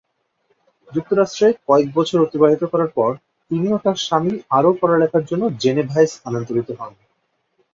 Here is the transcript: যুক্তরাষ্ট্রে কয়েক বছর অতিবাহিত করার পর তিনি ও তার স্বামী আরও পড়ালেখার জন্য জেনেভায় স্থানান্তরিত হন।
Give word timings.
যুক্তরাষ্ট্রে 0.91 1.47
কয়েক 1.67 1.87
বছর 1.93 2.17
অতিবাহিত 2.21 2.63
করার 2.63 2.89
পর 2.97 3.11
তিনি 3.51 3.67
ও 3.71 3.77
তার 3.77 3.97
স্বামী 3.97 4.33
আরও 4.49 4.71
পড়ালেখার 4.79 5.23
জন্য 5.25 5.43
জেনেভায় 5.61 6.07
স্থানান্তরিত 6.07 6.69
হন। 6.79 6.93